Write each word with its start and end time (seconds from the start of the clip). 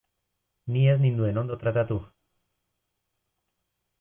Ni 0.75 0.85
ez 0.93 0.95
ninduten 1.01 1.37
ondo 1.41 1.57
tratatu. 1.65 1.97